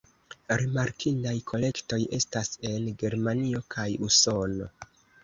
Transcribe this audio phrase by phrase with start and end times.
[0.59, 4.71] Rimarkindaj kolektoj estas en Germanio kaj Usono.